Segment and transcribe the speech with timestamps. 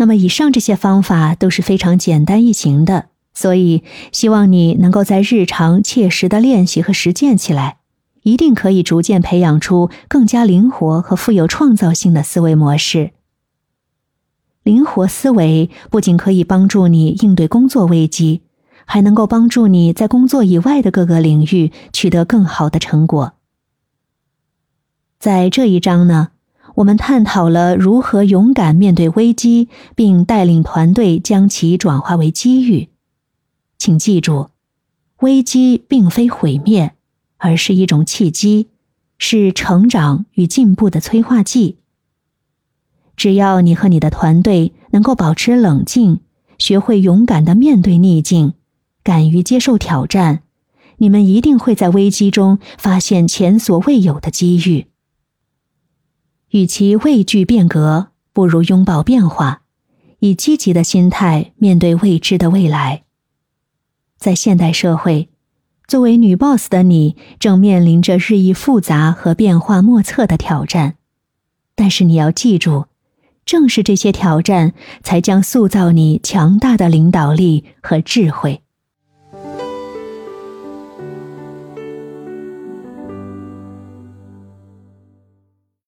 [0.00, 7.80] 那么，以上这些方法都是非常简单易行的，所以希望你能够在日常切实的练习和实践起来，
[8.22, 13.10] 一定可以逐渐培养出更加灵活和富有创造性的思维模式。
[14.62, 18.40] 灵活思维不仅可以帮助你应对工作危机，
[18.86, 23.34] 还能够帮助你在工作以外的各个领域取得更好的成果。
[25.18, 26.28] 在这一章呢。
[26.76, 32.88] 我们探讨了如何勇敢面对危机，并带领团队将其转化为机遇。
[33.78, 34.50] 请记住，
[35.20, 36.92] 危机并非毁灭，
[37.38, 38.68] 而是一种契机，
[39.18, 41.78] 是成长与进步的催化剂。
[43.16, 46.20] 只要你和你的团队能够保持冷静，
[46.58, 48.54] 学会勇敢的面对逆境，
[49.02, 50.42] 敢于接受挑战，
[50.98, 54.86] 你们一定会在危机中发现前所未有的机遇。
[56.50, 59.62] 与其畏惧变革，不如拥抱变化，
[60.18, 63.04] 以积极的心态面对未知的未来。
[64.18, 65.28] 在现代社会，
[65.86, 70.96] 作为女 boss 的你正面临着日益复杂和变化莫测的挑战，
[71.76, 72.86] 但是你要记住，
[73.44, 78.62] 正是这些挑战才将塑造你强大的领导力和智慧。